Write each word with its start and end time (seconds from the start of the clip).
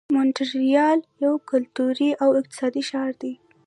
مونټریال 0.15 0.99
یو 1.23 1.33
کلتوري 1.49 2.09
او 2.23 2.29
اقتصادي 2.39 2.83
ښار 2.89 3.11
دی. 3.21 3.33